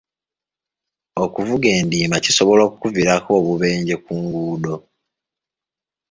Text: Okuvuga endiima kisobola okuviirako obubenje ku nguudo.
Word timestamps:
Okuvuga 1.23 1.67
endiima 1.79 2.17
kisobola 2.25 2.61
okuviirako 2.69 3.29
obubenje 3.39 3.95
ku 4.03 4.11
nguudo. 4.21 4.75